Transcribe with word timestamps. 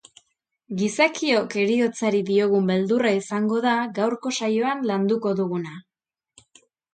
Gizakiok 0.77 1.53
heriotzari 1.63 2.21
diogun 2.29 2.65
beldurra 2.71 3.11
izango 3.19 3.59
da 3.67 3.75
gaurko 3.99 4.33
saioan 4.41 4.83
landuko 4.93 5.35
duguna. 5.43 5.77